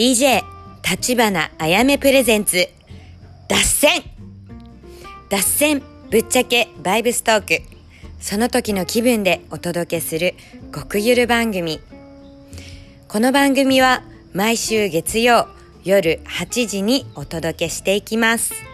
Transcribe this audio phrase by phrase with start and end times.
[0.00, 0.42] DJ
[0.82, 2.70] 立花あやめプレゼンツ
[3.48, 4.02] 脱線。
[5.28, 7.62] 脱線ぶっちゃけバイブストーク。
[8.18, 10.36] その時の気分でお届けする
[10.74, 11.80] 極ゆる番組。
[13.08, 14.02] この番組は
[14.32, 15.48] 毎週月曜
[15.84, 18.69] 夜8時にお届けしていきます。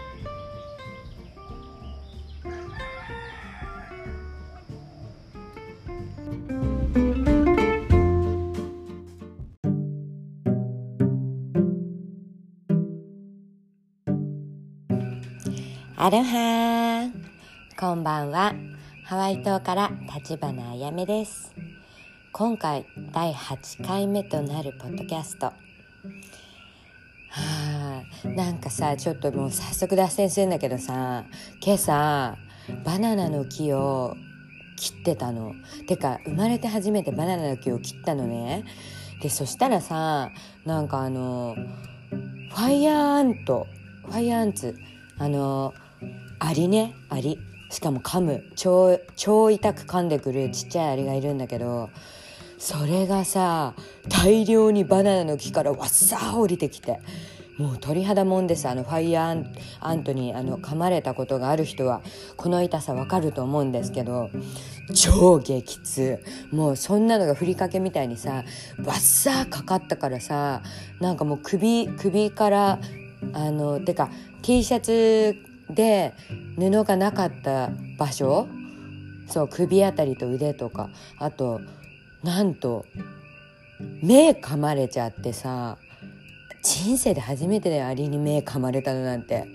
[15.99, 17.09] アロハ
[17.75, 18.53] こんばんは。
[19.03, 21.55] ハワイ島から立花あやめです。
[22.31, 25.47] 今回第8回目となるポッドキャスト。
[25.47, 25.53] は
[28.23, 31.25] あなんかさちょっともう早速脱線するんだけどさ
[31.65, 32.37] 今朝
[32.85, 34.15] バナナの木を
[34.75, 35.55] 切ってたの。
[35.87, 38.65] てか生まれて初めてバナナの木を切ったのね。
[39.23, 40.29] でそしたらさ
[40.63, 41.55] なんかあの
[42.51, 43.65] fire ant。fire
[44.05, 44.77] ants。
[45.19, 45.73] あの
[46.39, 47.39] アリねアリ。
[47.69, 48.43] しかも噛む。
[48.55, 51.89] 超超痛く噛んでくるちっちゃいアリがいるんだけど
[52.57, 53.73] それがさ
[54.09, 56.99] 大量にバナナの木からわっさー降りてきて
[57.57, 62.01] もう鳥肌もんですあの fire ant にあの噛まれたことがある人は
[62.35, 64.29] この痛さわかると思うんですけど
[64.95, 66.23] 超激痛。
[66.51, 68.43] もうそんなのがふりかけみたいにさ
[68.85, 70.61] わっさーかかったからさ
[70.99, 72.79] なんかもう首首から
[73.33, 74.09] あのてか
[74.43, 76.13] T シャツで
[76.57, 78.47] 布がなかった場所
[79.27, 81.61] そう首あたりと腕とかあと
[82.23, 82.85] なんと
[84.01, 85.77] 目噛まれちゃってさ
[86.63, 89.47] 人生で初めてでアリに目噛まれたのなんて。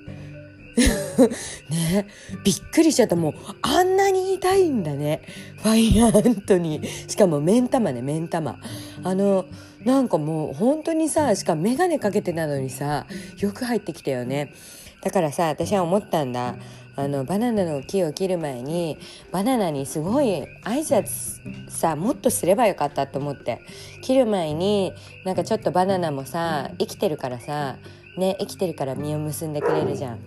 [1.69, 2.07] ね
[2.45, 3.17] びっくりしちゃった。
[3.17, 5.21] もうあんなに痛いんだね。
[5.59, 8.59] ファイヤーアントにしかも目ん玉ね目ん玉。
[9.05, 9.45] あの
[9.85, 13.07] なんかもう本当にさしかも眼鏡かけてたのにさ
[13.39, 14.55] よく入ってきたよね。
[15.03, 16.57] だからさ私は思ったんだ。
[16.95, 18.99] あのバナナの木を切る前に
[19.31, 23.61] バナナにすごい挨拶さもっとすればよかったと思って。
[24.03, 24.93] 切る前に
[25.25, 27.77] なんかちょっとバナナもさ生きてるからさ
[28.19, 30.19] ね生きてるから実を結んでくれるじゃん。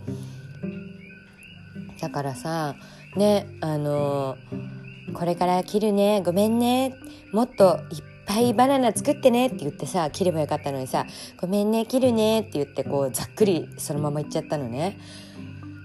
[2.02, 2.76] だからさ
[3.16, 4.38] ねあの
[5.14, 6.96] これから切るねごめんね
[7.32, 11.06] もっといっぱいバナナ作ってねって言ってさ切ればよかったのにさ
[11.40, 14.98] ごめんね切るねって言ってこうざっくりそのまま言っちゃったのね。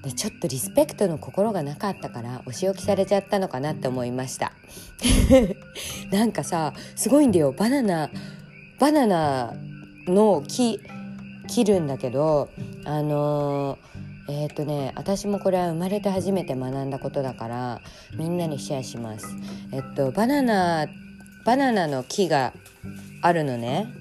[0.03, 4.53] でちょっとリスペクトの心がなかったからお仕置きされちゃったのかなって思いました。
[6.11, 7.53] なんかさすごいんだよ。
[7.53, 8.11] バナナ
[8.79, 9.55] バナナ
[10.07, 10.81] の木
[11.49, 12.49] 切るんだけど
[12.85, 17.81] あのー、えっ、ー、とね私もこれは生まれて初めて学んだことだから
[18.17, 19.27] みんなにシェアします。
[19.73, 20.87] えっとバナナ
[21.45, 22.53] バナナの木が
[23.23, 23.93] あるのね。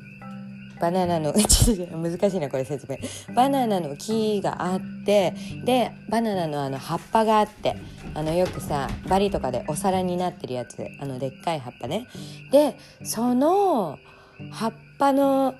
[0.79, 2.97] バナナの 難しいなこれ説明。
[3.35, 5.33] バナナの木があって
[5.66, 7.75] でバナナのあの葉っぱがあって
[8.13, 10.88] あのよくさバリとかでお皿になってるやつ。
[11.00, 12.07] あのでっかい葉っぱね。
[12.51, 14.00] でその
[14.51, 15.56] 葉っぱの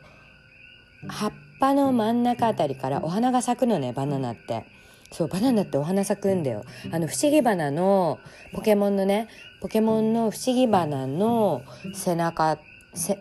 [1.08, 4.66] 葉っぱの真ん中あたりからお花が咲くのねバナナって。
[5.12, 6.64] そうバナナってお花咲くんだよ。
[6.92, 8.20] あの不思議花の
[8.54, 9.28] ポケモンのね
[9.62, 12.58] ポケモンの不思議花の背中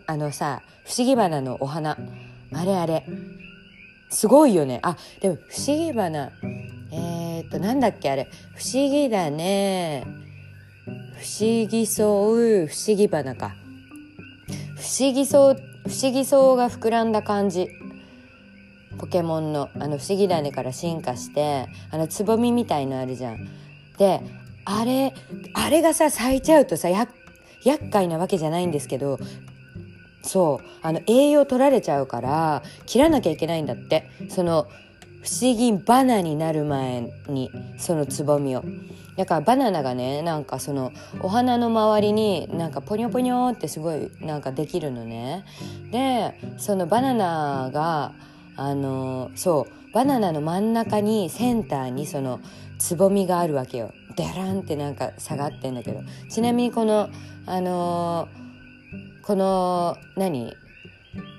[0.07, 1.97] あのさ不思議花のお花。
[2.53, 3.05] あれあれ。
[4.09, 4.79] すごいよね。
[4.81, 6.31] あでも不思議花。
[6.91, 8.27] えー、っとなんだっけあれ。
[8.55, 10.05] 不思議だね。
[10.85, 13.53] 不思議そう不思議花か。
[14.77, 15.55] 不思議そう
[15.87, 17.67] 不思議そうが膨らんだ感じ。
[18.97, 23.47] ポケモンのあの不思議種から進化してあのつぼみみたいのあるじゃん。
[23.97, 24.21] で
[24.65, 25.13] あれ
[25.53, 27.07] あれがさ咲いちゃうとさや
[27.63, 29.19] 厄介なわけじゃないんですけど
[30.21, 34.09] そうあの栄養取られちゃうから切らなきゃいけないんだって。
[34.29, 34.67] その
[35.21, 38.63] 不思議バナになる前にそのつぼみを。
[39.17, 45.43] だからバナナがねなんかそのお花の周りになんかポニョポニョってすごいなんかできるのね。
[45.91, 48.13] でそのバナナが
[48.55, 52.39] あのそうバナナの真ん中にセンターにその
[52.77, 53.91] つぼみがあるわけよ。
[54.15, 56.01] デランってなんか下がってんだけど。
[56.29, 57.09] ちなみにこの
[57.45, 58.27] あの
[59.23, 60.53] この何？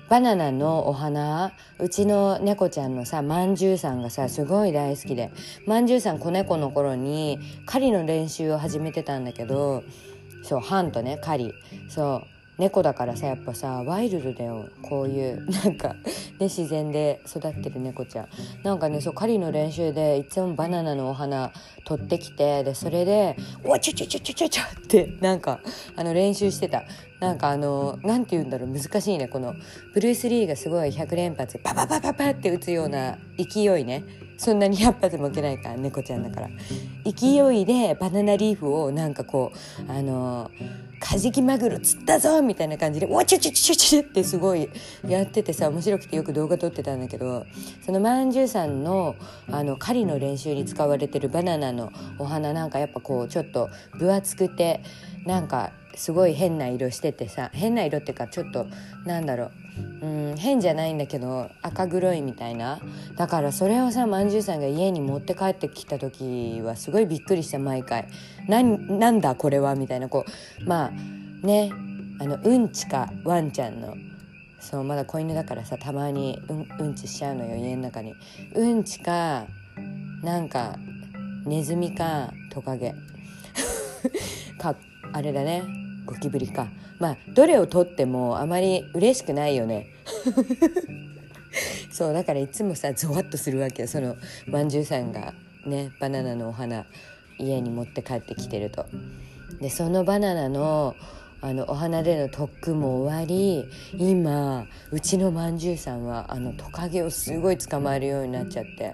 [0.09, 1.53] バナナのお花？
[1.79, 5.31] うちの猫ちゃんのさまんじゅうさんがさすごい大好きで。
[5.67, 9.83] まんじゅうさん子猫の頃に狩りの練習を始めてたんだけど
[10.43, 11.53] そうハンとね狩り。
[11.89, 12.27] そう
[12.61, 14.69] 猫だからさやっぱさワイルドだよ。
[14.83, 15.95] こういうなんかね
[16.41, 18.27] 自然で育ってる猫ちゃん。
[18.61, 21.51] なんかねそう狩りの練習でいつもバナナのお花
[21.85, 23.35] 取ってきてでそれで
[23.65, 25.59] 「おちょちょちょちょちょちょ」ってなんか
[25.95, 26.83] あの練習してた。
[27.19, 29.27] なんかあの何て言うんだろう難しいね。
[29.27, 29.55] この
[29.93, 34.03] ブルース・リーがすごい100連発パパパパパって打つような勢いね。
[34.37, 36.49] そんなに100発も受けないから猫ちゃんだから。
[37.05, 39.51] 勢いでバナナリーフをなんかこ
[39.87, 40.49] うあの
[41.01, 44.69] カジキマグロ釣ったぞみたいな感じで「おちょちょちょちょ」ってすごい
[45.05, 47.45] やっててさ面白くてよく動画撮ってたんだけど
[47.85, 49.15] そのまんじゅうさんの
[49.49, 54.81] あの狩りの練習に使われてるバナナのお花なんかやっぱこうちょっと分厚くて
[55.25, 58.67] なんかすごい変な色しててさ変な色ってかちょっと
[59.05, 59.51] なんだろう。
[60.01, 62.79] うん変じゃないんだけど赤黒いみたいな。
[63.17, 68.07] だからそれをさまんじゅうさんが家に持って帰ってきた時はすごいびっくりした毎回。
[68.47, 70.09] なんだこれはみたいな。
[70.09, 70.25] こ
[70.61, 70.91] うまあ
[71.45, 71.71] ね
[72.19, 73.95] あのうんちかワンちゃんの
[74.59, 78.13] そうまだ子犬だからさたまにうんうんちしちゃうのよ家の中に。
[78.55, 79.45] うんちか
[80.23, 80.77] なんか
[81.45, 82.93] ネズミかトカゲ。
[84.57, 84.75] か
[85.13, 85.63] あれだね。
[86.05, 86.67] ゴキブリか。
[86.99, 89.87] まあどれをとってもあまり嬉しくないよね。
[91.91, 93.87] そうだからいつもさゾワッとするわけよ。
[93.87, 94.15] その
[94.47, 95.33] まんじゅうさんが
[95.65, 96.85] ねバナナのお花
[97.37, 98.85] 家に持って帰ってきてると。
[99.59, 100.95] でそのバナナの
[101.41, 103.65] あのお花での特訓も終わり
[103.97, 108.93] 今うちのまんじゅうさんはあのトカゲをすごい捕まえるようになっちゃって。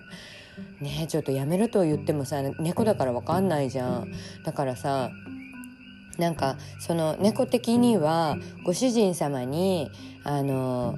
[0.82, 4.12] ねちょっとやめろと言ってもさ猫だから分かんないじゃん。
[4.44, 5.12] だからさ
[6.18, 9.92] なんかその猫的にはご主人様に
[10.24, 10.96] あの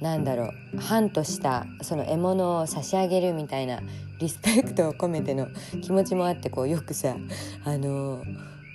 [0.00, 0.78] なんだろう。
[0.78, 3.80] ハンとしたその獲物を差し上げるみたいな
[4.18, 5.48] リスペクトを込めての
[5.82, 6.68] 気持ちもあってこう。
[6.68, 7.16] よくさ
[7.64, 8.22] あの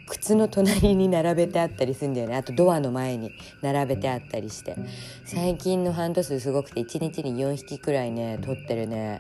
[0.07, 3.31] 靴の隣に並べてあったりするんだよねあとドアの前に
[3.61, 4.75] 並べてあったりして
[5.25, 9.19] 最近のハント数すごくて1日に4匹くらいね取ってるね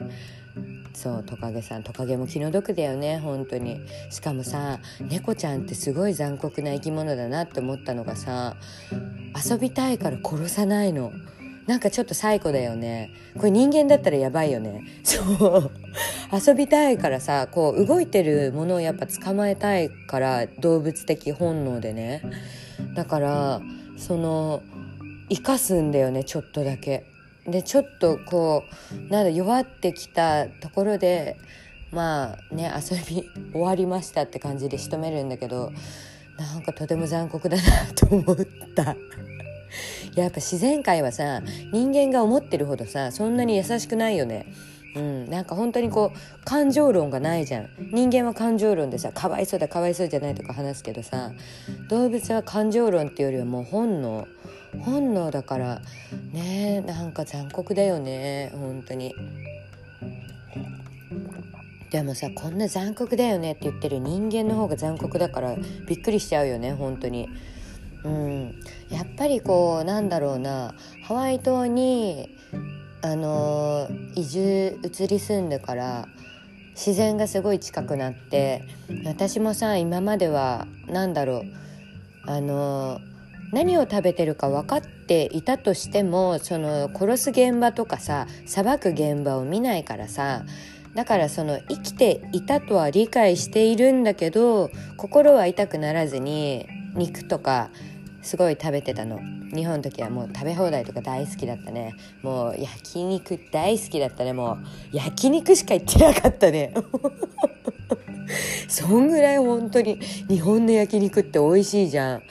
[0.95, 3.79] そうトカゲさんトカゲも気の毒だよね本当に。
[4.09, 8.55] しかもさ猫ちゃんってすごい残酷な生き物だなって思ったのがさ
[9.49, 11.11] 遊びたいから殺さないの。
[11.67, 13.11] なんかちょっと最古だよね。
[13.37, 14.83] これ人間だったらやばいよね。
[15.03, 15.21] そ
[15.57, 15.71] う。
[16.31, 22.21] 遊びたいからさこう動いてるものをやっぱ捕まえたいから動物的本能でね。
[22.95, 23.61] だから
[23.97, 24.61] その
[25.29, 27.05] 生かすんだよねちょっとだけ
[27.47, 31.37] でちょっとこうなんだ弱ってきたところで
[31.91, 35.71] まあね遊び終わりましたって感じで仕留めるんだけど
[36.37, 37.63] なんかとても残酷だな
[37.95, 38.37] と思っ
[38.75, 38.95] た。
[40.15, 44.45] やっぱ自然界はさ人間が思ってるほどさそんなに優しくないよね。
[44.95, 47.69] うん、なんか本当にこう感情論がないじゃん。
[47.91, 51.31] 人間は感情論でさかわいそうだかわいそうじゃないとか話すけどさ
[51.89, 54.27] 動物は感情論っていうよりはもう本能
[54.83, 55.81] 本能だから
[56.33, 59.13] ねなんか残酷だよね本当に。
[61.91, 65.55] でもさこんな残酷だよねって言ってる人間の方が残酷だから
[65.87, 67.29] びっくりしちゃうよね本当に。
[68.03, 68.61] うん。
[68.89, 70.73] やっぱりこうなんだろうな
[71.03, 72.35] ハワイ島に
[73.01, 76.07] あの移住移り住んでから
[76.75, 78.63] 自然がすごい近くなって
[79.05, 82.99] 私もさ今までは何だろうあの
[83.51, 90.43] 何を食べてるか分かっていたとしてもその殺す現場とかさ裁く現場を見ないからさ
[90.93, 97.69] だからその生きていたとは理解しているんだけど心は痛くならずに肉とか
[98.21, 99.19] すごい食べてたの。
[99.53, 101.95] 日本の時はもう食べ放題とか大好きだったね。
[102.23, 104.33] もう焼肉大好きだったね。
[104.33, 104.57] もう
[104.91, 106.73] 焼肉しか行ってなかったね。
[108.67, 112.23] そんぐらい本当に日本の焼肉って美味しいじゃん。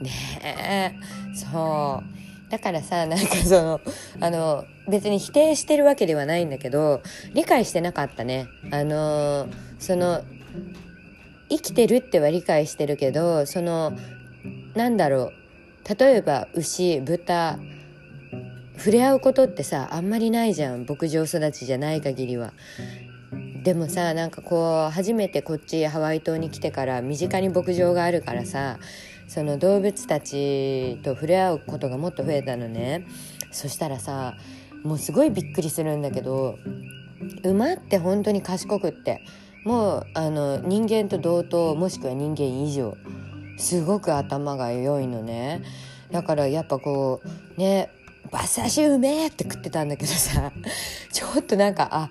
[0.00, 0.10] ね。
[0.42, 0.92] え
[1.34, 2.50] そう。
[2.50, 3.80] だからさなんかその
[4.20, 7.02] あの別に否定してるわけではないんだけど
[7.34, 8.46] 理解してなかったね。
[8.70, 9.48] あの
[9.78, 10.22] その
[11.48, 13.92] 生きてるっては理解してるけどその
[14.74, 15.98] なんだろう。
[15.98, 17.58] 例えば牛豚
[18.76, 20.84] 触れ合うことってさあんまりないじゃん。
[20.88, 22.52] 牧場育ちじゃない限りは。
[23.64, 28.78] でもさなんかこう初めてこっちハワイ島に来てから身近に牧場があるからさ
[29.28, 33.06] その動物たちと触れ合うことがもっと増えたのね。
[33.50, 34.34] そしたらさ
[34.82, 36.58] もうすごいびっくりするんだけど
[37.42, 39.22] 馬って本当に賢くって
[39.64, 42.96] もうあの人間と同等もしくは人間以上
[43.58, 45.62] すごく頭が良いのね。
[46.12, 47.90] だからやっぱこうね
[48.30, 50.52] 馬刺しうめえって食ってたんだけどさ
[51.12, 52.10] ちょっとなんかあ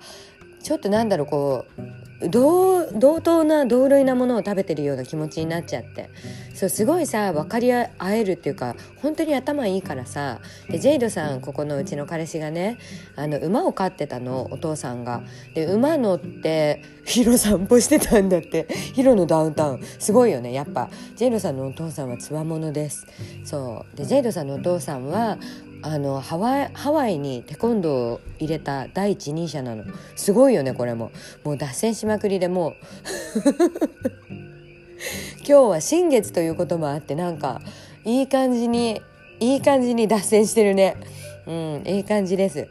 [0.62, 6.10] ちょっとなんだろうこう同等な同類なものを食べてるような気持ちになっちゃって。
[6.54, 10.40] そうすごいさ分かり合えるっていうか本当に頭いいからさ。
[10.70, 12.78] でジェイドさんここのうちの彼氏がね
[13.16, 15.22] あの馬を飼ってたのお父さんが。
[15.54, 18.66] で馬乗ってヒロ散歩してたんだって。
[18.94, 19.82] ヒロのダウンタウン。
[19.98, 20.88] すごいよねやっぱ。
[21.16, 23.06] ジェイドさんのお父さんはつわものです。
[23.44, 23.96] そう。
[23.96, 25.38] でジェイドさんのお父さんは
[25.82, 29.84] あのハワイハワイにテコンドーを入れた第一人者なの。
[30.14, 31.12] すごいよねこれも。
[31.44, 32.74] もう脱線しまくりでもう。
[35.46, 37.60] 今日は新月ということもあってなんか
[38.04, 39.00] いい感じに
[39.38, 40.96] いい感じに脱線してるね。
[41.46, 42.68] うんいい感じです。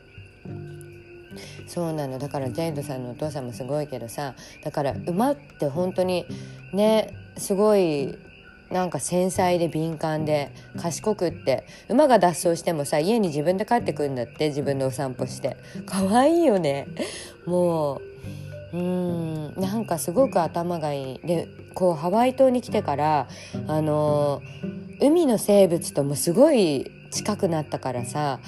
[1.67, 2.19] そうなの。
[2.19, 6.25] だからジャイドさんのお父さんもすごいけどさだから馬って本当に
[6.73, 8.17] ねすごい
[8.71, 15.57] なんか繊細で敏感で賢くって馬が脱走してもさ家に自分で帰ってくるんだって自分でお散歩して。
[15.85, 16.87] 可愛いよね。
[17.45, 18.01] も
[18.73, 21.19] ううんなんかすごく頭がいい。
[21.19, 23.27] でこうハワイ島に来てから
[23.67, 24.41] あの
[24.99, 28.39] 海の生物ともすごい近くなったからさ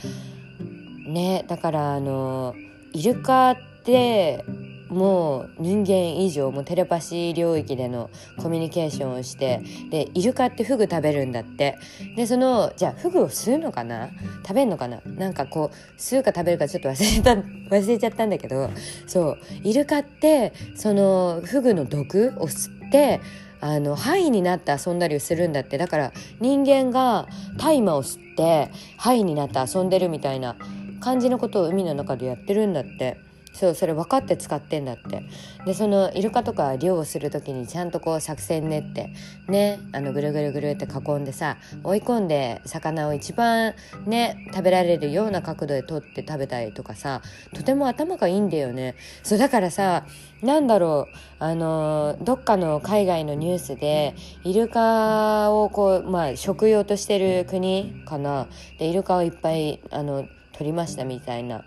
[1.08, 2.54] ねだからあの
[2.94, 4.44] イルカって
[4.90, 11.78] もう人間以上もうテレパシー領域でのコミュニケーションをしてでイルカってフグ食べるんだって。
[12.16, 14.10] でそのじゃあフグを吸うのかな？
[14.44, 15.02] 食べるのかな？
[15.06, 17.34] なんかこう吸うか食べるかちょっと忘れた
[17.76, 18.70] 忘れちゃったんだけど
[19.06, 23.20] そうイルカってそのフグの毒を吸って
[23.60, 25.78] あのハイになって遊んだりするんだって。
[25.78, 27.28] だから人間が
[27.58, 30.56] 大麻を吸ってハイになって遊んでるみたいな
[31.00, 33.18] 感じのことを海の中でやってるんだって。
[33.58, 35.24] そうそれ分かって使ってんだって。
[35.66, 39.10] でそのイルカとか漁をする時にちゃんとこう作戦練って
[39.48, 43.74] ねあのぐるぐるぐるって囲んでさ追い込んで魚を一番
[44.06, 47.22] ね食べられるような角度で取って食べたりとかさ
[47.54, 48.96] とても頭がいいんだよね。
[49.24, 50.06] そうだからさ
[50.44, 58.48] なんだろうあのどっかの海外のニュースでイルカをこうまあ食用としてる国かな。
[58.78, 61.64] でイルカをいっぱいあの取りましたみたいな。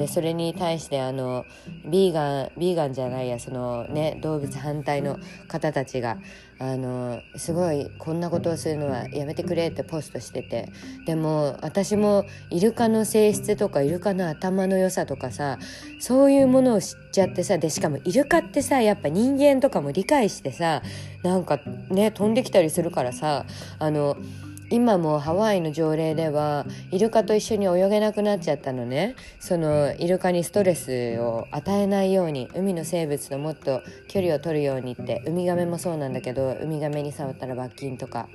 [0.00, 1.44] でそれに対してあの
[1.84, 6.16] ビーガンビーガンじゃないやそのね動物反対の方たちが
[6.58, 10.72] あのすごいこんなことをするのはやめてくれってポストしてて。
[11.04, 15.58] でも私もイルカの性質とかイルカの頭の良さとかさ
[15.98, 20.82] そういうものを知っちゃってさでしかもイルカってさやっぱ人間とかも理解してさ
[21.22, 21.58] なんか
[21.90, 23.44] ね飛んできたりするからさ
[23.78, 24.16] あの
[24.70, 29.16] 今もハワイの条例ではイルカと一緒に泳げなくなっちゃったのね。
[29.40, 38.28] そのイルカにストレスを与えないように海の生物ともっと距離を取るようにってウミガメもそうなんだけどウミガメに触ったら罰金とか。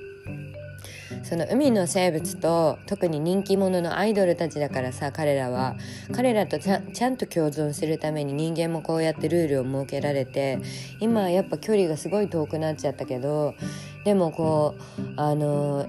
[1.22, 5.76] その海の生物と特に人気者のアイドルたちだからさ彼らは
[6.12, 10.60] 彼らとちゃちゃんと共存するために人間もこうやってルールを設けられて
[11.00, 13.54] 今やっぱ距離がすごい遠くなっちゃったけど
[14.04, 15.86] でもこうあの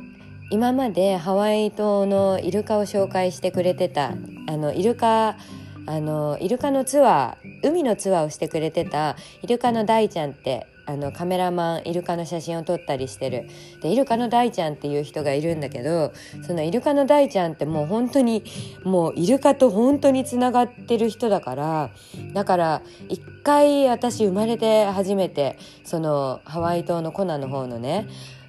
[0.50, 4.14] 今までハワイ島のイルカを紹介してくれてた
[4.48, 5.38] あのイルカ
[5.86, 13.50] あのイルカのツアー海のツアーをしてくれてたイルカの大ちゃんってあのカメラマンイルカの写真を撮ったりしてる。
[13.82, 16.14] でイルカの大ちゃんっていう人がいるんだけど
[16.46, 18.44] そのイルカの大ちゃんってもう本当に
[18.86, 21.90] もうイルカと本当につながってる人だから
[22.34, 28.08] だから一回私生まれて初めてそのハワイ島のコナの方のね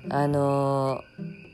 [0.09, 1.48] あのー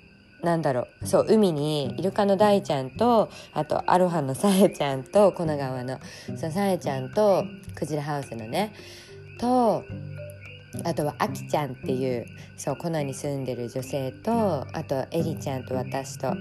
[0.45, 1.07] なんだろう。
[1.07, 5.99] そう海にイルカの大ちゃんとあとアロハのさえちゃんと粉川の
[6.37, 8.73] そうさえちゃんとクジラハウスのね
[9.39, 9.85] と
[10.85, 16.35] あとはあきちゃんっていうそうコナに住んでる女性とあとエリちゃんと私と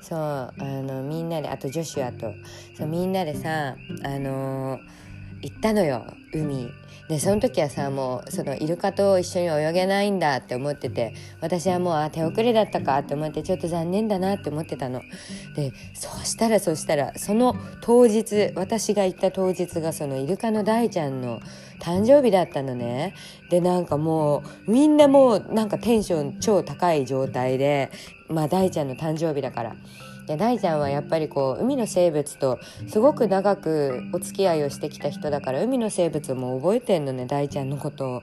[0.00, 2.32] そうあのみんなであとジョシュアと
[2.76, 4.80] そうみんなでさあのー、
[5.42, 6.70] 行ったのよ海
[7.10, 15.02] でその時はさもうそのイルカと一緒に泳げないんだって思ってて私はもうあ手遅れだったかって思ってちょっと残念だなって思ってたの。
[15.56, 21.40] でそうしたらそしたらその当日私が行った当日がそのイルカの大ちゃんの
[21.80, 23.14] 誕生日だったのね。
[23.50, 27.90] でなんかもうみんなもうなんかテンション超高い状態で
[28.28, 29.74] まあ大ちゃんの誕生日だから。
[30.30, 38.22] で大ちゃんはやっぱりこう海の生物とすごく長くお付き合いをしてきた人だから海の生物も覚えてんのね大ちゃんのことを。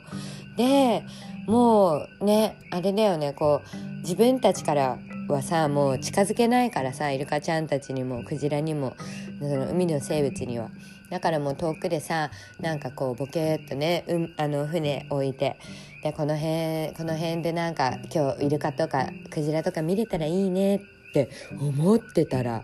[0.56, 1.04] で
[1.48, 4.98] もうねあれだよねこう自分たちから
[5.28, 8.96] はさもう近づけないからさイルカちゃんたちにもクジラにも
[9.40, 10.70] その海の生物には。
[11.10, 15.58] だからもう遠くでさなんかこうボケーっとね、うん、あの船置いて
[16.04, 22.64] でこの辺この辺でなんか今日イルカとかクジラとか見れたらいいねってって思ってたら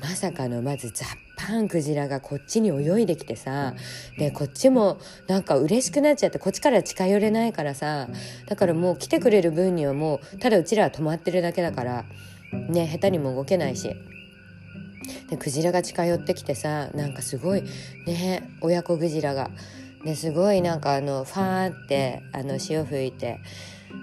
[0.00, 3.74] まさかのまずザッパンクジラがこっちに泳いできてさ
[4.18, 8.08] でこっちもなんか嬉しくなっちゃってこっちから近寄れないからさ
[8.46, 12.04] だからもう来てくれる分にはもうただうちらは止まってるだけだから
[12.68, 13.94] ね下手にも動けないし。
[15.28, 17.64] でクジラが近寄ってきてさなんかすごい
[18.06, 19.50] ね親子クジラが。
[20.04, 23.38] ですごいなんかあのファーってあの潮吹いて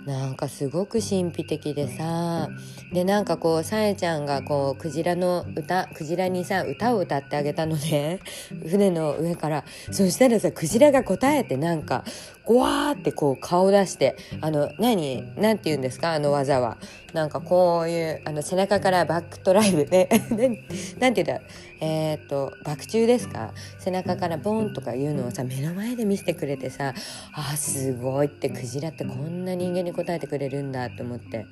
[0.06, 2.50] なんかすごく神秘的でさ
[2.94, 8.20] でなんかこうさえちゃんがこうクジラの歌クジラにさ歌を歌ってあげたのね。
[8.68, 9.66] 船の上から。
[9.92, 12.04] そしたらさクジラが答えてなんか
[12.50, 15.22] ゴワーってこう顔出してあの何？
[15.38, 16.14] 何て言うんですか？
[16.14, 16.78] あの技は。
[17.14, 20.10] なんかこういうあの背中からバックトライブね。
[21.00, 21.42] なんて言うんだ？
[21.80, 23.54] えっ、と爆中ですか？
[23.78, 26.96] 背中からボンとかいうのをさ目の前で見せてくれてさ
[27.34, 31.46] あすごいってクジラってこんな人間に答えてくれるんだと思って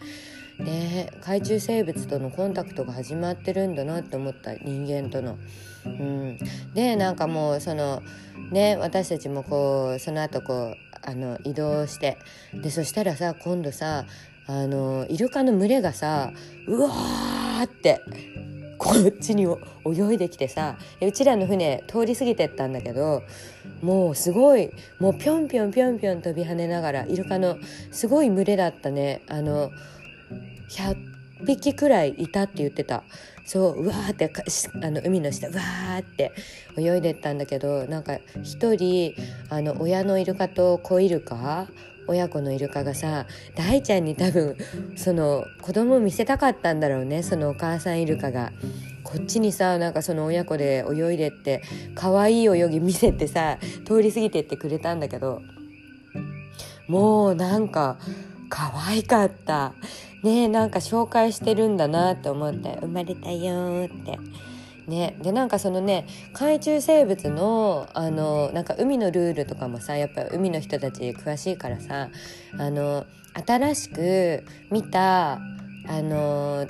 [0.60, 5.38] で海中生物とのコンタクトが始まってるんだなって思った人間との。
[5.86, 6.38] うん、
[6.74, 8.02] でなんかもうその
[8.52, 12.18] ね私たちもこうその後こうあの移動して
[12.54, 14.06] でそしたらさ今度さ
[14.48, 16.32] あのイルカの群れがさ
[16.68, 18.02] うわーって
[18.78, 23.24] こっちに泳いできてさうちらの船通り過ぎてったんだけど
[23.82, 27.58] もうすごいもうぴょんぴょんぴょんぴょん飛び跳ねながらイルカの
[27.92, 29.72] すごい群れだったねあの
[30.70, 30.96] 100
[31.46, 33.04] 匹くらいいたって言ってた
[33.46, 34.32] そううわーって
[34.84, 36.32] あの海の下うわーって
[36.78, 39.14] 泳いでったんだけどなんか一人
[39.50, 41.68] あの親のイルカと子イルカ
[42.08, 44.56] 親子のイルカがさ大ちゃんに多分
[44.96, 48.52] その子供見せたかったんだろうねそのお母さんイルカが。
[49.04, 51.62] こっちにさなんかその親子で泳いでって
[51.96, 55.42] 可愛い泳ぎ見せてさ通り過ぎてってくれたんだけど
[56.90, 57.98] もうなんか
[58.50, 59.74] 可愛かった。
[60.24, 62.78] ねなんか紹介してるんだなって思って。
[62.82, 64.20] 生まれたよって。
[64.88, 72.10] ね、でなんかそのね海中生物のあのなんか海のルールとかもさやっぱ海の人たち詳しいからさ
[72.58, 73.06] あの
[73.46, 75.40] 新しく見たあ
[76.02, 76.68] の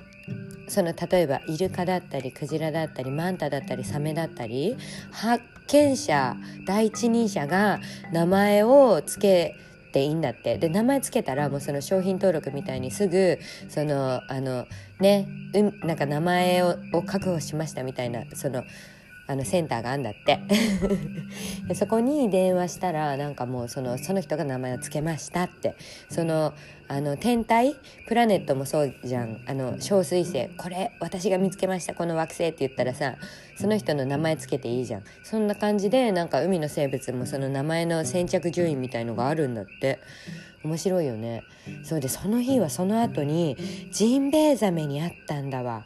[0.67, 4.75] その例えばイルカだったりクジラだったりマンタだったりサメだったり
[5.11, 7.79] 発見者第一人者が
[8.11, 9.66] 名前を付け
[9.97, 10.59] ていいんだって。
[10.59, 14.67] で名前つけたらもうその商品登録みたいにすぐそのあの
[14.99, 18.63] ね、うん、なんか名前を確保しましたみたいなその
[19.29, 20.39] あのセンターがあんだって。
[21.67, 25.75] でそこに電話したらなんかもうそのその人が名前を付けましたって。
[26.09, 26.53] その
[26.89, 27.75] あの天体？
[28.07, 29.41] プラネットもそうじゃん。
[29.45, 30.49] あの小水星。
[30.57, 31.93] これ私が見つけました。
[31.93, 33.15] この惑星って言ったらさ
[33.57, 35.03] その人の名前つけていいじゃん。
[35.23, 39.99] そんな感じでなんか海の生物もその名前の先着順位みたいのがあるんだって。
[40.63, 41.43] 面白いよね。
[41.83, 43.55] そうでその日はその後に
[43.91, 45.85] ジンベエザメに会ったんだわ。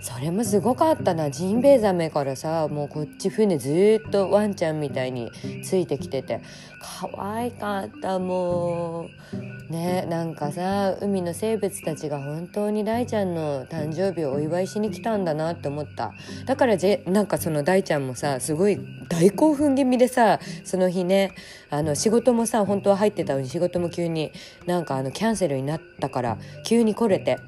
[0.00, 1.30] それもすごかったな。
[1.30, 5.30] ジンベエザメからさもうこっち船ずっとワンちゃんみたいに
[5.62, 6.40] ついてきてて。
[6.80, 9.48] 可愛かったもう。
[9.70, 16.12] ねなんかさ海の生物たちが本当に大ちゃんの誕生日をお祝いしに来たんだなって思った。
[16.46, 21.34] だからぜなんかその大ちゃんもさすごい大興奮気味でさその日ね
[21.70, 24.32] あの仕事もさ本当は入ってたのに仕事も急に
[24.66, 27.38] なんかあのキャンセルになったから急に来れて。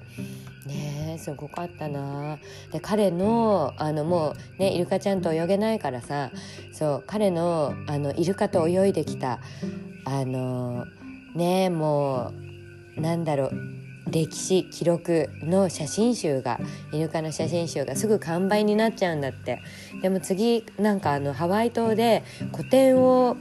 [0.67, 2.39] ねすごかったな。
[2.73, 6.31] で彼のあのもうねイルカちゃんと泳げないからさ
[6.73, 9.41] そう彼のあのイルカと泳いできた
[10.05, 10.87] あの
[11.35, 12.33] ねも
[12.97, 13.53] うなんだろう
[14.11, 16.59] 歴史記録の写真集が
[16.93, 19.61] イルカの写真集がすぐ完売になっちゃうんだって。
[20.03, 23.37] でも次なんかあのハワイ島で個展を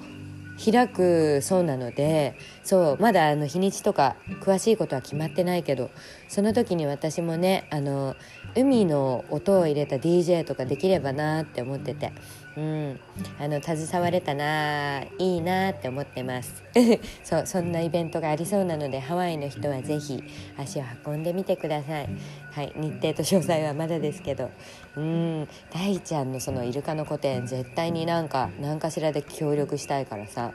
[0.60, 5.89] 開くそうなのでそうまだあの日にちとか詳しいことは決まってないけど
[6.28, 8.15] その時に私もねあの
[8.56, 12.12] 海の音を入れた DJ とかできればなって思ってて
[12.58, 13.00] うん、
[13.39, 16.62] あの携われたないいなって思ってます。
[17.24, 20.24] そうそんなイベントがありそうなのでハワイの人は是非
[20.58, 22.10] 足を運んでみてください。
[22.52, 24.50] はい日程と詳細はまだですけど。
[24.95, 25.47] うん。
[25.71, 30.54] 大ちゃんのそのイルカの個展絶対になんか何かしらで協力したいからさ。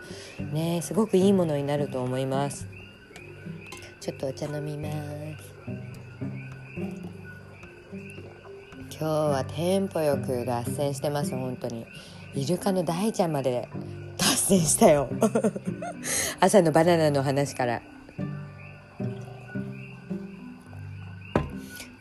[0.53, 2.67] ねすごくいいものになると思います。
[4.01, 5.55] ちょっとお茶飲みます。
[8.91, 11.87] 今日はテンポよく脱線してます本当に。
[12.35, 13.69] イルカの大ちゃんまで
[14.17, 15.09] 脱線したよ。
[16.41, 17.83] 朝のバナナの話から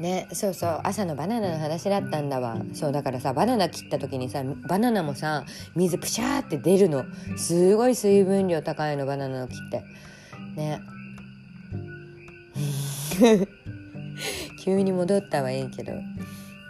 [0.04, 2.58] ねそうそう朝のバナナの話だったんだわ。
[2.74, 7.06] そうだからさバナナ切った時にさバナナもさ水プシャーって出るの。
[7.38, 9.84] すごい水分量高いのバナナを切って。
[10.58, 10.82] ね。
[14.60, 15.94] 急に戻ったはいいけど。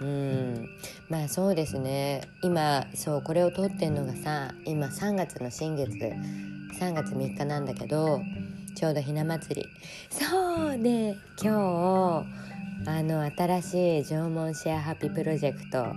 [0.02, 0.68] うん。
[1.10, 2.22] まあそうですね。
[2.44, 5.92] 今そうこれを撮ってんのがさ今3月の新月。
[6.80, 8.20] 3月3日なんだけど
[8.76, 9.68] ちょうどひな祭り。
[10.12, 12.53] そうで今日
[12.86, 15.96] あの新しい縄文シェアハッピープロジェクトあ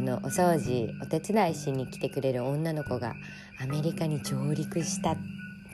[0.00, 3.14] のお掃除お手伝いしに来てくれる女の子が
[3.60, 5.16] アメリカに上陸した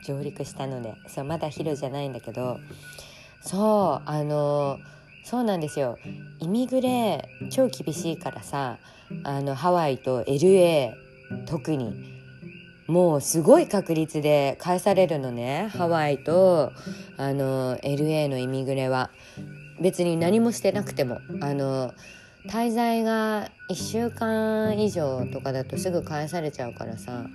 [0.05, 2.59] 上陸したのでそうまだヒロじゃないんだけど
[3.41, 4.77] そうあの
[5.23, 5.97] そうなんですよ。
[6.39, 8.77] イミグレ超厳しいからさ
[9.23, 10.93] あのハワイと LA
[11.45, 12.11] 特に。
[12.87, 16.73] もうすごい確率で返されるのねハワイと
[17.15, 19.11] あの LA のイミグレは。
[19.81, 21.93] 別に何もしてなくてもあの
[22.47, 27.25] 滞在が1週間以上とかだとすぐ返されちゃうからさ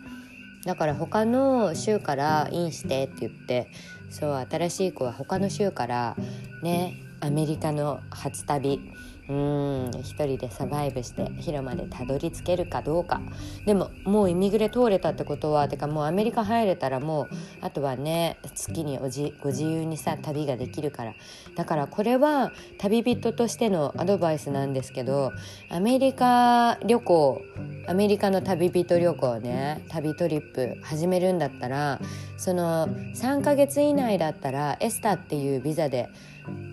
[0.65, 3.69] だから他の州からインしてって言って
[4.11, 6.17] そう新しい子は他の州から
[6.63, 8.81] ねアメリカの初旅
[9.29, 9.91] うん。
[10.03, 13.21] 一人でサバイブして広までたどり着けるかどうか。
[13.65, 17.29] でももうイミグレ通れたってことはてかもうアメリカ入れたらもう
[17.61, 21.15] あとはね好きにおじご自由にさ旅ができるから。
[21.57, 25.33] だからこれは旅人としてのアドバイスなんですけど
[25.71, 27.43] アメリカ旅行
[27.89, 32.01] アメリカの旅人旅行ね旅トリップ始めるんだったら
[32.37, 36.09] その3ヶ月以内だったら ESTA っていうビザで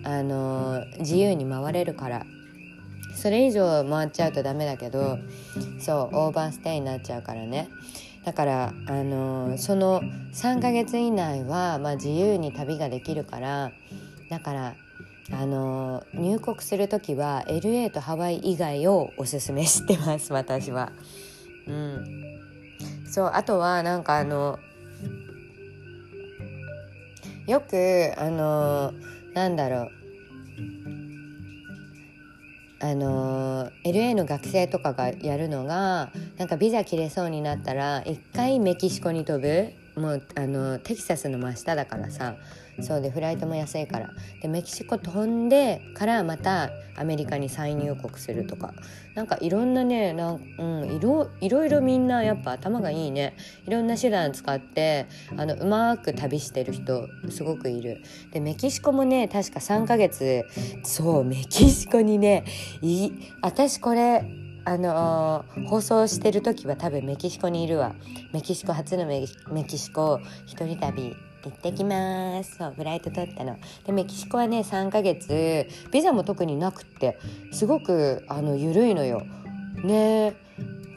[0.04, 2.26] あの自由に回れるから。
[3.14, 5.18] それ以上回っちゃうとダメだけど
[5.78, 7.68] そうオーバーステイになっちゃうからね。
[8.24, 10.00] だからあのその
[10.32, 13.70] 3ヶ月以内は、まあ、自由に旅ができるから
[14.30, 14.74] だから
[15.30, 20.92] あの入国する時は LA とハワイ以外をおすすめしてます私は。
[21.66, 22.04] うん、
[23.10, 24.58] そうあとはなんかあの
[27.46, 28.92] よくあの
[29.34, 30.93] なんだろう。
[32.84, 39.72] あの LA の学生とかがやるのがなんかビザ切れそうになったら一回メキシコに飛ぶ。
[39.98, 42.34] もうあのテキサスの真下だからさ。
[42.80, 44.10] そうでフライトも安いから。
[44.40, 48.74] でメキシコ飛んでからまたアメリカに再入国するとか。
[49.14, 53.36] なんかいろんなねなん、うん、いろいろいろみんなやっぱ頭がいいね。
[53.66, 55.06] いろんな手段使って
[55.36, 58.02] あのうまく旅してる人すごくいる。
[58.32, 60.44] でメキシコもね確か3ヶ月
[60.82, 62.44] そうメキシコにね
[62.82, 63.10] い
[63.40, 64.24] 私これ
[64.66, 67.94] あのー、放送してる時は多分メキシコにいるわ。
[68.32, 69.26] メキシコ初のメ
[69.68, 71.14] キシコ一人旅
[71.50, 72.56] 行ってきます。
[72.56, 73.56] そうフライト取ったの。
[73.84, 75.66] でメキシコはね3ヶ月。
[75.90, 77.18] ビザも特になくって
[77.52, 79.22] すごくあの緩いのよ。
[79.82, 80.34] ね。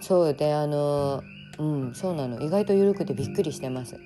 [0.02, 1.24] そうであの
[1.58, 2.42] うんそうなの。
[2.42, 4.00] 意外と緩くてびっくりしてます。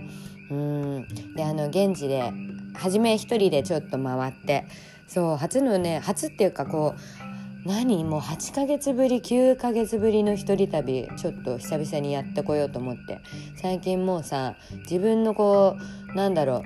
[0.50, 1.08] うん。
[1.36, 2.32] であの現地で
[2.74, 4.66] 初め一人でちょっと回って
[5.08, 8.04] そう初のね初っていうかこう何？
[8.04, 13.20] もう8ヶ月ぶり9ヶ月ぶりの一人旅ちょっと久々にやってこようと思って。
[13.56, 15.78] 最近もうさ自分のこ
[16.12, 16.64] うなんだろう。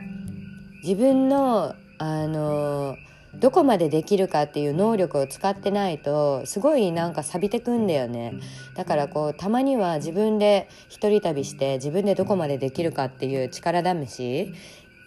[0.83, 2.95] 自分のあの
[3.33, 8.33] どこまでできるかっていう能力を使ってないとすごいなんか錆びてくんだよね。
[8.75, 14.53] だからこうたまには自分で一人旅して自分でどこまでできるかっていう力試し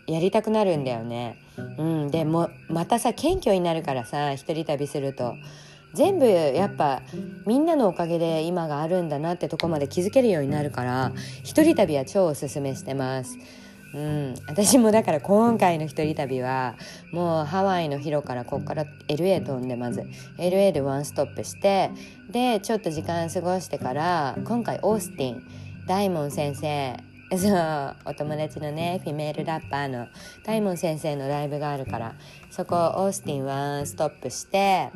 [0.06, 1.38] やりたくなるんだよね。
[1.78, 2.10] うん。
[2.10, 5.34] でもまたさ謙虚になるからさ一人旅すると。
[5.98, 7.02] 全部やっぱ
[7.44, 11.10] みんなのおかげで今があるんだなってとこまで気づけるようになるから
[11.42, 13.36] 一人旅は超おすすめしてます。
[13.94, 16.76] うん、私もだから今回の一人旅は
[17.10, 20.04] もうハワイの広からこっから LA 飛んでまず
[20.38, 21.90] LA でワンストップして
[22.30, 25.42] でちょっと時間過ごしてから今回オースティン
[25.88, 26.96] 大門先生
[27.36, 30.06] そうお友達のねフィメールラッパーの
[30.44, 32.14] 大門先生のライブがあるから
[32.50, 34.90] そこオースティン one stop して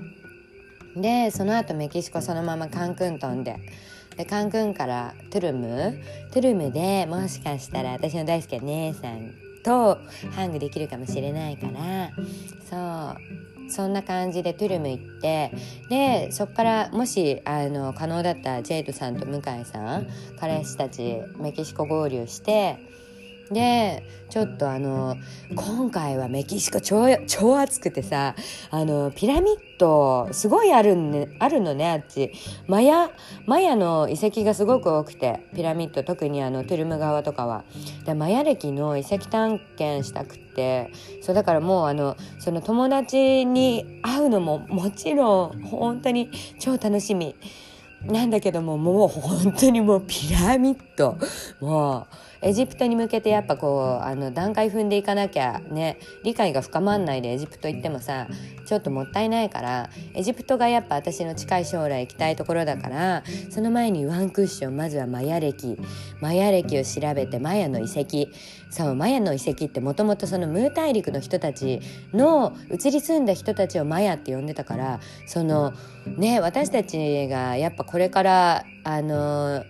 [0.97, 3.57] でその後メキシコそのままカンクン飛んで。
[4.17, 5.99] でカンクンからトゥルム。
[6.33, 9.33] トゥルムでもしかしたら私の大好きな姉さん
[9.65, 9.99] と
[10.35, 12.11] hang できるかもしれないから。
[12.69, 13.43] そう。
[13.71, 15.51] そんな感じでトゥルム行って。
[15.89, 20.07] でそっからもしあの可能だったジェイドさんと向井さん
[20.39, 22.77] 彼氏たちメキシコ合流して
[23.53, 25.17] でちょっとあの
[25.55, 28.35] 今回はメキシコ超超暑くてさ
[28.71, 32.33] あのピラミッドすごいある,、ね、あるのねあっち。
[32.67, 33.11] マヤ
[33.47, 37.65] マヤの遺跡がすごく多くてピラミッド特にあのトゥルム川とかは。
[38.05, 40.91] でマヤ歴の遺跡探検したくって。
[41.23, 47.35] そうだからもうあのその友達に会うのももちろん本当に超楽しみ。
[48.05, 51.19] なんだけどももう本当にもうピラミッド。
[51.61, 58.27] もうエジプトに向けてやっぱこうあの段階踏んでいかなきゃね理解が深まんないでエジプト行ってもさ
[58.67, 65.79] ちょっともったいないからエジプトがやっぱ私の近い将来行きたいところだからその前にワンクッションまずはマヤ歴
[66.21, 68.29] マヤ歴を調べてマヤの遺跡。
[68.73, 71.83] そうマヤの遺跡ってもともとそのムー大陸の人たち
[72.15, 75.75] の移り住んだ人たちをマヤって呼んでたからその
[76.07, 79.63] ね私たちがやっぱこれからあの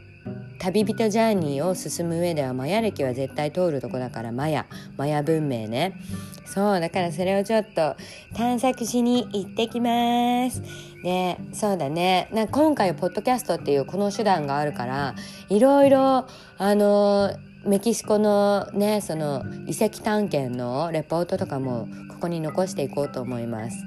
[0.59, 4.67] 旅人ジャーニーを進む上ではマヤ歴は絶対通るとこだからマヤ。
[4.97, 6.01] マヤ文明ね。
[6.45, 7.97] そうだからそれをちょっと
[8.35, 10.63] 探索しに行ってきます。
[11.03, 12.29] でそうだね。
[12.33, 15.17] な今回ポッドキャストっていうこの手段があるから
[15.49, 16.27] いろいろ
[16.59, 23.85] あのメキシコのねその遺跡探検のレポートとかもここに残していこうと思います。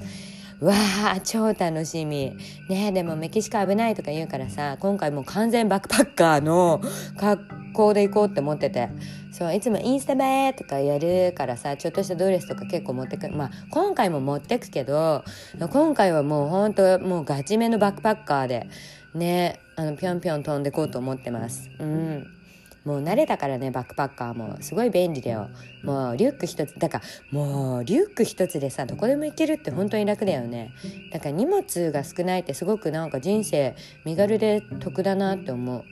[0.62, 0.74] わ
[1.16, 2.36] あ超楽しみ。
[2.70, 6.82] ねでもメキシコ危ないとか言うからさ今回もう完全バックパッカーの
[7.18, 8.90] 格好で行こうって思ってて。
[9.36, 15.26] そういつもインスタ映えとかやるからさちょっとしたドレスとか結構持ってくまあ今回も持ってくけど
[15.60, 18.70] 今回はもうほんともうガチめのバックパッカーで
[19.14, 21.70] ねあのぴょんぴょん飛んでこうと思ってます。
[21.80, 22.35] うん
[22.86, 24.58] もう慣れたからねバックパッカーも。
[24.62, 25.50] すごい便利だよ。
[25.84, 30.72] もうリュック一つだからもうリュック一つでさどこでも行けるって本当に楽だよね。
[31.12, 35.86] だから荷物が少ないってすごくなんか人生身軽で得だなって思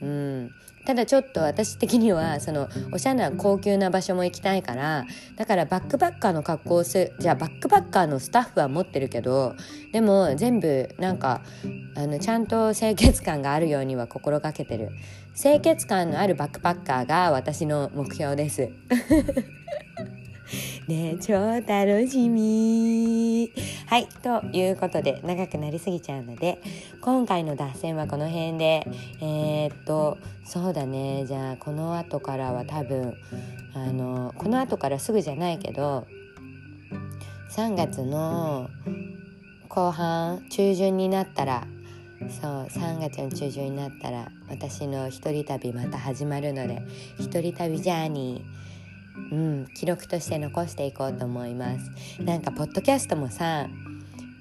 [0.00, 0.04] う。
[0.04, 0.50] うん。
[0.84, 9.54] ただちょっと私的にはそのおしゃれな高級な場所も行きたいからだからバックパッカーの格好をするじゃあバックパッカーのスタッフは持ってるけど
[9.92, 11.40] でも全部なんか
[11.96, 14.90] あのちゃんと清潔感があるようには心がけてる
[15.34, 18.70] 清潔感のあるバックパッカーが私の目標です。
[20.86, 23.50] ね超楽しみ。
[23.86, 26.60] はいということで長くなりすぎちゃうので
[27.00, 28.86] 今回の脱線はこの辺で。
[29.20, 31.24] えー、っとそうだね。
[31.26, 33.14] じゃあこの後からは多分
[33.74, 36.06] あのこの後からすぐじゃないけど
[37.50, 38.70] 3月の
[39.68, 41.66] 後半中旬になったら
[42.30, 46.82] そう3月の中旬になったら私の一人旅また始まるので
[47.18, 48.64] 一人旅ジャーニー
[49.32, 53.68] うん、記録として残していこうと思いますなんかポッドキャストもさ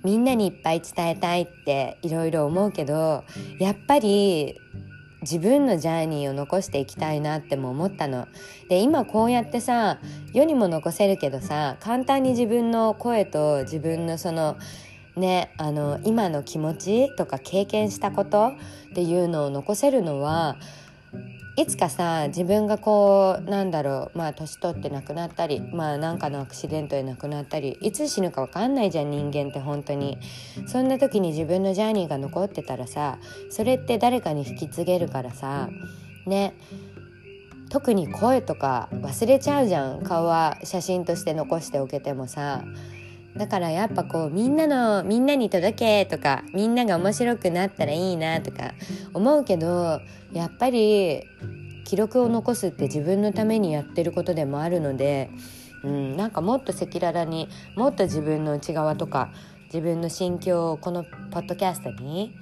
[0.04, 3.24] みんなにいっぱい伝えたいっていろいろ思うけど
[3.60, 4.60] やっぱり
[5.22, 8.28] 自分のジャーニーを残していきたいなっても思ったの。
[8.68, 10.00] で今こうやってさ
[10.34, 14.58] 世にも残せるけどさ簡単に自分の声と自分のその
[15.16, 18.54] ねあの今の気持ちとか経験したこと
[18.92, 20.58] っていうのを残せるのは
[21.56, 30.18] いつかさ自分がこうなんだろうまあ年取って亡くなったりまあなんかのアクシデントで亡くなったりいつ死ぬか分かんないじゃん人間って本当に。
[30.66, 33.20] そんな時に自分のジャーニーが残ってたらさ
[33.52, 35.70] それって誰かに引き継げるからさ
[36.26, 36.56] ね。
[37.70, 40.04] 特に声とか忘れちゃうじゃん。
[40.04, 42.64] 顔は写真として残しておけてもさ
[43.36, 48.74] だからやっぱこうみんなのみんなに届けとかみんなが面白くなったらいいなとか
[49.14, 51.24] 思うけどやっぱり
[51.86, 55.32] 記録を残すって自分のためにやってることでもあるので、
[55.84, 59.32] うん、なんかもっと赤裸々にもっと自分の内側とか
[59.66, 62.36] 自分の心境をこのポッドキャストに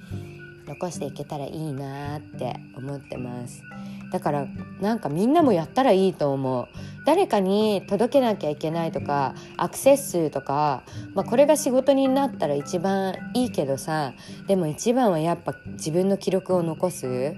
[0.66, 3.62] 残していけたらいいなって思ってます。
[4.12, 4.46] だから
[4.80, 6.68] なんかみんなもやったらいいと思う。
[7.04, 14.12] 誰かに届けなきゃいけないとかアクセス数とか、まあ、これが仕事になったら一番いいけどさ
[14.46, 17.34] でも一番はやっぱ自分の記録を残す。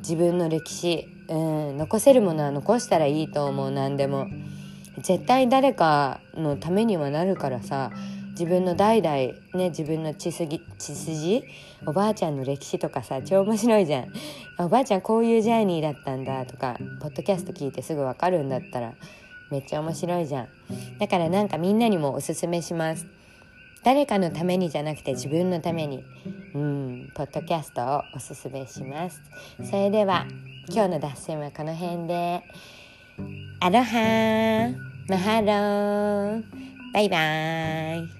[0.00, 3.70] 自分の歴史、うん、残せるものは残したらいいと思う。
[3.70, 4.26] 何でも。
[5.02, 7.90] 絶対誰かのためにはなるからさ
[8.40, 9.16] 自分の代々
[9.54, 11.44] ね自分の血筋血筋
[11.84, 14.06] おばあちゃんの歴史とかさ超面白いじゃん。
[14.58, 18.94] おばあちゃんこういうジャーニーだったんだとかポッドキャスト聞いてすぐ分かるんだったら
[19.50, 20.48] めっちゃ面白いじゃん。
[20.98, 23.06] だからなんかみんなにもおすすめします。
[23.84, 26.02] 誰かのためにじゃなくて自分のために
[26.54, 29.20] うんポッドキャストをおすすめします。
[29.62, 30.24] それでは
[30.70, 32.42] 今日の脱線はこの辺で。
[33.60, 34.70] アロハ
[35.10, 36.42] マハロー
[36.94, 38.19] バイバーイ。